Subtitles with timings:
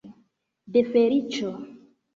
[0.77, 1.55] De feliĉo!